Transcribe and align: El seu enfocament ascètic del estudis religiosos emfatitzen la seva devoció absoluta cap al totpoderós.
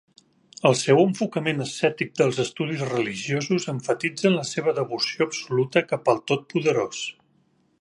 El 0.67 0.75
seu 0.77 1.01
enfocament 1.01 1.65
ascètic 1.65 2.15
del 2.21 2.33
estudis 2.43 2.81
religiosos 2.93 3.67
emfatitzen 3.75 4.35
la 4.39 4.47
seva 4.53 4.73
devoció 4.79 5.29
absoluta 5.31 5.85
cap 5.93 6.11
al 6.15 6.23
totpoderós. 6.33 7.05